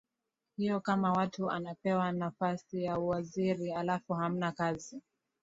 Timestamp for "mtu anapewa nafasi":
1.25-2.83